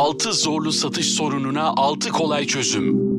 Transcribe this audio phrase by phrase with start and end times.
[0.00, 3.10] 6 zorlu satış sorununa 6 kolay çözüm.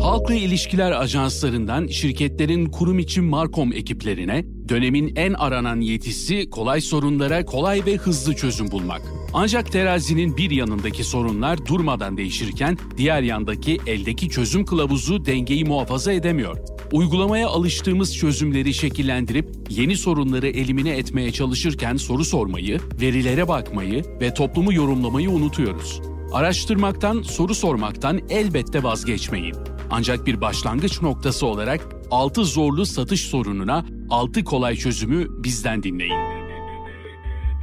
[0.00, 7.82] Halkla ilişkiler ajanslarından şirketlerin kurum için Markom ekiplerine dönemin en aranan yetisi kolay sorunlara kolay
[7.86, 9.02] ve hızlı çözüm bulmak.
[9.34, 16.75] Ancak terazinin bir yanındaki sorunlar durmadan değişirken diğer yandaki eldeki çözüm kılavuzu dengeyi muhafaza edemiyor.
[16.92, 24.72] Uygulamaya alıştığımız çözümleri şekillendirip yeni sorunları elimine etmeye çalışırken soru sormayı, verilere bakmayı ve toplumu
[24.72, 26.00] yorumlamayı unutuyoruz.
[26.32, 29.56] Araştırmaktan, soru sormaktan elbette vazgeçmeyin.
[29.90, 36.20] Ancak bir başlangıç noktası olarak 6 zorlu satış sorununa 6 kolay çözümü bizden dinleyin.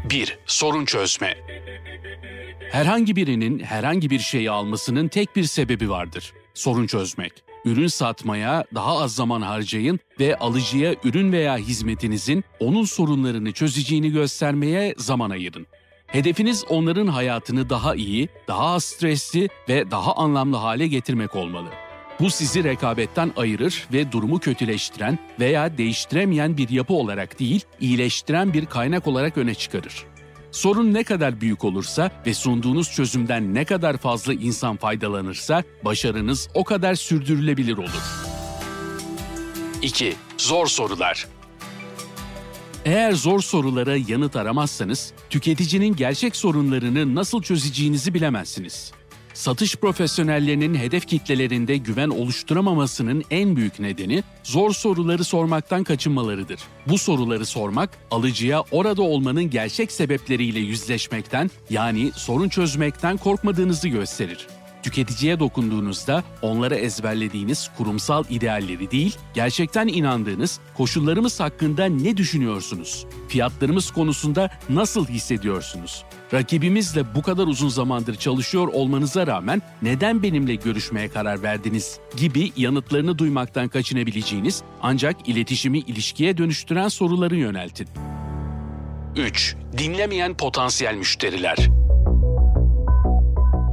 [0.09, 0.39] 1.
[0.45, 1.37] Sorun çözme.
[2.71, 6.33] Herhangi birinin herhangi bir şeyi almasının tek bir sebebi vardır.
[6.53, 7.52] Sorun çözmek.
[7.65, 14.93] Ürün satmaya daha az zaman harcayın ve alıcıya ürün veya hizmetinizin onun sorunlarını çözeceğini göstermeye
[14.97, 15.67] zaman ayırın.
[16.07, 21.69] Hedefiniz onların hayatını daha iyi, daha az stresli ve daha anlamlı hale getirmek olmalı.
[22.19, 28.65] Bu sizi rekabetten ayırır ve durumu kötüleştiren veya değiştiremeyen bir yapı olarak değil, iyileştiren bir
[28.65, 30.12] kaynak olarak öne çıkarır.
[30.53, 36.63] Sorun ne kadar büyük olursa ve sunduğunuz çözümden ne kadar fazla insan faydalanırsa başarınız o
[36.63, 38.03] kadar sürdürülebilir olur.
[39.81, 40.15] 2.
[40.37, 41.27] Zor sorular.
[42.85, 48.91] Eğer zor sorulara yanıt aramazsanız, tüketicinin gerçek sorunlarını nasıl çözeceğinizi bilemezsiniz.
[49.33, 56.59] Satış profesyonellerinin hedef kitlelerinde güven oluşturamamasının en büyük nedeni zor soruları sormaktan kaçınmalarıdır.
[56.87, 64.47] Bu soruları sormak alıcıya orada olmanın gerçek sebepleriyle yüzleşmekten yani sorun çözmekten korkmadığınızı gösterir.
[64.83, 73.05] Tüketiciye dokunduğunuzda onlara ezberlediğiniz kurumsal idealleri değil, gerçekten inandığınız koşullarımız hakkında ne düşünüyorsunuz?
[73.27, 76.03] Fiyatlarımız konusunda nasıl hissediyorsunuz?
[76.33, 83.17] Rakibimizle bu kadar uzun zamandır çalışıyor olmanıza rağmen neden benimle görüşmeye karar verdiniz gibi yanıtlarını
[83.17, 87.87] duymaktan kaçınabileceğiniz ancak iletişimi ilişkiye dönüştüren soruları yöneltin.
[89.15, 89.55] 3.
[89.77, 91.82] Dinlemeyen potansiyel müşteriler.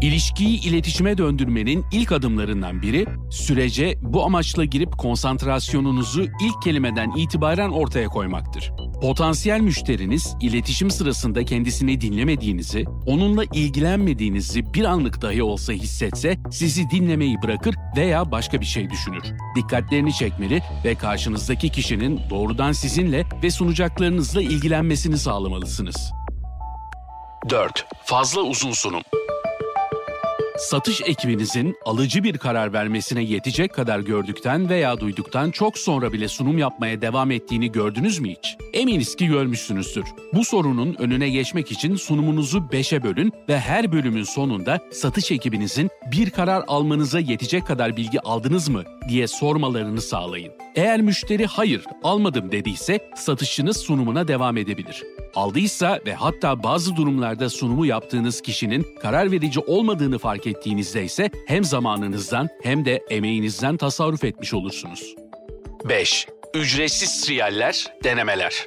[0.00, 8.08] İlişkiyi iletişime döndürmenin ilk adımlarından biri, sürece bu amaçla girip konsantrasyonunuzu ilk kelimeden itibaren ortaya
[8.08, 8.72] koymaktır.
[9.02, 17.42] Potansiyel müşteriniz iletişim sırasında kendisini dinlemediğinizi, onunla ilgilenmediğinizi bir anlık dahi olsa hissetse sizi dinlemeyi
[17.42, 19.22] bırakır veya başka bir şey düşünür.
[19.56, 26.12] Dikkatlerini çekmeli ve karşınızdaki kişinin doğrudan sizinle ve sunacaklarınızla ilgilenmesini sağlamalısınız.
[27.50, 27.86] 4.
[28.04, 29.02] Fazla uzun sunum
[30.60, 36.59] Satış ekibinizin alıcı bir karar vermesine yetecek kadar gördükten veya duyduktan çok sonra bile sunum
[36.59, 38.56] yapmaya devam ettiğini gördünüz mü hiç?
[38.72, 40.04] Eminiz ki görmüşsünüzdür.
[40.34, 46.31] Bu sorunun önüne geçmek için sunumunuzu 5'e bölün ve her bölümün sonunda satış ekibinizin bir
[46.31, 50.52] karar almanıza yetecek kadar bilgi aldınız mı diye sormalarını sağlayın.
[50.74, 55.02] Eğer müşteri hayır almadım dediyse satışınız sunumuna devam edebilir.
[55.34, 61.64] Aldıysa ve hatta bazı durumlarda sunumu yaptığınız kişinin karar verici olmadığını fark ettiğinizde ise hem
[61.64, 65.14] zamanınızdan hem de emeğinizden tasarruf etmiş olursunuz.
[65.88, 66.26] 5.
[66.54, 68.66] Ücretsiz triyaller, denemeler.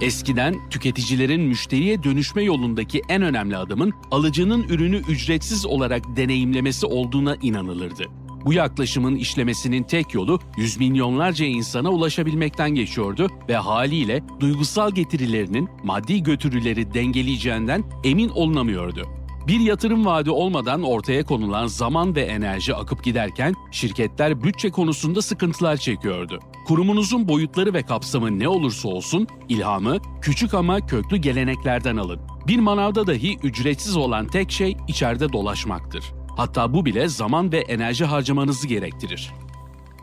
[0.00, 8.04] Eskiden tüketicilerin müşteriye dönüşme yolundaki en önemli adımın alıcının ürünü ücretsiz olarak deneyimlemesi olduğuna inanılırdı.
[8.46, 16.22] Bu yaklaşımın işlemesinin tek yolu yüz milyonlarca insana ulaşabilmekten geçiyordu ve haliyle duygusal getirilerinin maddi
[16.22, 19.02] götürüleri dengeleyeceğinden emin olunamıyordu.
[19.48, 25.76] Bir yatırım vaadi olmadan ortaya konulan zaman ve enerji akıp giderken şirketler bütçe konusunda sıkıntılar
[25.76, 26.40] çekiyordu.
[26.66, 32.20] Kurumunuzun boyutları ve kapsamı ne olursa olsun ilhamı küçük ama köklü geleneklerden alın.
[32.46, 36.04] Bir manavda dahi ücretsiz olan tek şey içeride dolaşmaktır.
[36.36, 39.32] Hatta bu bile zaman ve enerji harcamanızı gerektirir.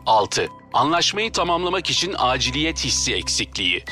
[0.06, 0.48] 6.
[0.72, 3.84] Anlaşmayı tamamlamak için aciliyet hissi eksikliği.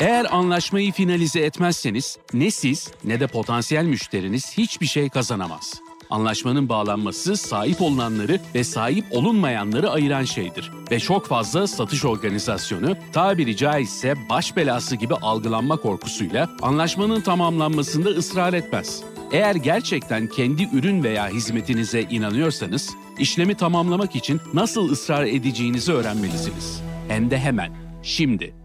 [0.00, 5.74] Eğer anlaşmayı finalize etmezseniz ne siz ne de potansiyel müşteriniz hiçbir şey kazanamaz.
[6.10, 13.56] Anlaşmanın bağlanması sahip olunanları ve sahip olunmayanları ayıran şeydir ve çok fazla satış organizasyonu tabiri
[13.56, 19.02] caizse baş belası gibi algılanma korkusuyla anlaşmanın tamamlanmasında ısrar etmez.
[19.34, 26.82] Eğer gerçekten kendi ürün veya hizmetinize inanıyorsanız, işlemi tamamlamak için nasıl ısrar edeceğinizi öğrenmelisiniz.
[27.08, 27.72] Hem de hemen,
[28.02, 28.63] şimdi.